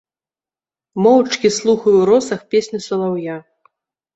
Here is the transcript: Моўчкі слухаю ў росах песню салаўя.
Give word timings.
Моўчкі 1.07 1.47
слухаю 1.59 1.93
ў 1.99 2.03
росах 2.11 2.41
песню 2.55 2.79
салаўя. 2.89 3.35